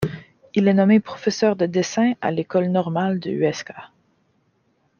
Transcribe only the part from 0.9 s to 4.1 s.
professeur de dessin à l'école normale de Huesca.